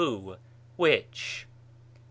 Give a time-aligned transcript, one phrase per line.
[0.07, 0.35] who?
[0.77, 1.45] which?
[1.45, 1.47] 2.